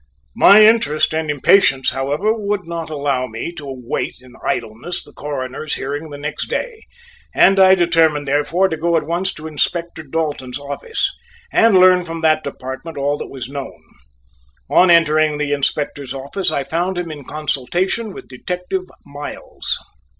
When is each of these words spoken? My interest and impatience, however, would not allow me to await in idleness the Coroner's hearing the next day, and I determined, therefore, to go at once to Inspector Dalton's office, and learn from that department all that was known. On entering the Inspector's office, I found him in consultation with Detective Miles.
My 0.35 0.65
interest 0.65 1.13
and 1.13 1.29
impatience, 1.29 1.91
however, 1.91 2.33
would 2.35 2.65
not 2.67 2.89
allow 2.89 3.27
me 3.27 3.51
to 3.51 3.69
await 3.69 4.15
in 4.19 4.33
idleness 4.43 5.03
the 5.03 5.13
Coroner's 5.13 5.75
hearing 5.75 6.09
the 6.09 6.17
next 6.17 6.47
day, 6.47 6.81
and 7.35 7.59
I 7.59 7.75
determined, 7.75 8.27
therefore, 8.27 8.67
to 8.69 8.77
go 8.77 8.97
at 8.97 9.05
once 9.05 9.31
to 9.35 9.45
Inspector 9.45 10.01
Dalton's 10.01 10.57
office, 10.57 11.13
and 11.51 11.77
learn 11.77 12.03
from 12.03 12.21
that 12.21 12.43
department 12.43 12.97
all 12.97 13.15
that 13.17 13.29
was 13.29 13.47
known. 13.47 13.79
On 14.71 14.89
entering 14.89 15.37
the 15.37 15.53
Inspector's 15.53 16.15
office, 16.15 16.49
I 16.49 16.63
found 16.63 16.97
him 16.97 17.11
in 17.11 17.23
consultation 17.23 18.11
with 18.11 18.27
Detective 18.27 18.85
Miles. 19.05 19.77